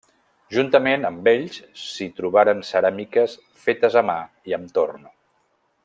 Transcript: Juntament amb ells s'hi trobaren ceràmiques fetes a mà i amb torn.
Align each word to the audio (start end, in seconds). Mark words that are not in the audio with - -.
Juntament 0.53 1.03
amb 1.09 1.29
ells 1.31 1.59
s'hi 1.81 2.07
trobaren 2.21 2.65
ceràmiques 2.71 3.37
fetes 3.67 3.99
a 4.03 4.05
mà 4.11 4.17
i 4.53 4.57
amb 4.59 4.75
torn. 4.81 5.07